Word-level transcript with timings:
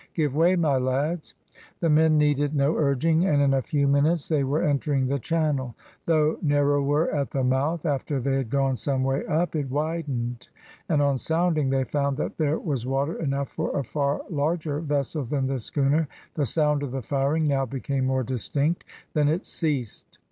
Give 0.15 0.35
way, 0.35 0.55
my 0.55 0.77
lads!" 0.77 1.35
The 1.79 1.87
men 1.87 2.17
needed 2.17 2.55
no 2.55 2.75
urging, 2.75 3.23
and 3.27 3.39
in 3.39 3.53
a 3.53 3.61
few 3.61 3.87
minutes 3.87 4.29
they 4.29 4.43
were 4.43 4.63
entering 4.63 5.05
the 5.05 5.19
channel. 5.19 5.75
Though 6.07 6.39
narrower 6.41 7.11
at 7.11 7.29
the 7.29 7.43
mouth, 7.43 7.85
after 7.85 8.19
they 8.19 8.33
had 8.37 8.49
gone 8.49 8.77
some 8.77 9.03
way 9.03 9.23
up 9.27 9.55
it 9.55 9.69
widened, 9.69 10.47
and 10.89 11.03
on 11.03 11.19
sounding, 11.19 11.69
they 11.69 11.83
found 11.83 12.17
that 12.17 12.37
there 12.39 12.57
was 12.57 12.83
water 12.83 13.13
enough 13.15 13.49
for 13.49 13.77
a 13.77 13.83
far 13.83 14.21
larger 14.31 14.79
vessel 14.79 15.23
than 15.23 15.45
the 15.45 15.59
schooner. 15.59 16.07
The 16.33 16.47
sound 16.47 16.81
of 16.81 16.91
the 16.93 17.03
firing 17.03 17.45
now 17.47 17.67
became 17.67 18.05
more 18.07 18.23
distinct; 18.23 18.83
then 19.13 19.27
it 19.29 19.45
ceased. 19.45 20.17